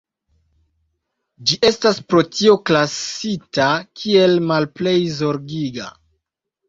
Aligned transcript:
Ĝi 1.49 1.59
estas 1.69 1.99
pro 2.13 2.23
tio 2.37 2.55
klasita 2.69 3.67
kiel 4.01 4.35
"Malplej 4.53 4.97
Zorgiga". 5.19 5.93